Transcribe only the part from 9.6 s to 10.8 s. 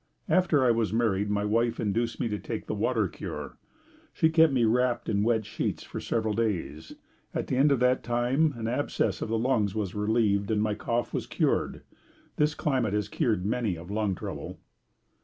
was relieved and my